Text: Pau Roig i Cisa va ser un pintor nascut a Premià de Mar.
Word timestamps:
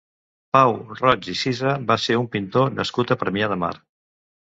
Pau 0.55 0.73
Roig 1.01 1.29
i 1.35 1.37
Cisa 1.43 1.75
va 1.93 1.99
ser 2.07 2.19
un 2.25 2.29
pintor 2.39 2.77
nascut 2.81 3.17
a 3.19 3.23
Premià 3.25 3.55
de 3.57 3.63
Mar. 3.67 3.75